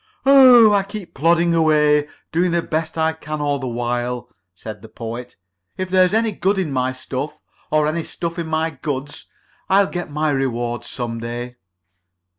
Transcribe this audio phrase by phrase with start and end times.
[0.25, 4.89] "Oh, I keep plodding away, doing the best I can all the while," said the
[4.89, 5.35] Poet.
[5.77, 7.39] "If there's any good in my stuff,
[7.69, 9.27] or any stuff in my goods,
[9.69, 11.57] I'll get my reward some day."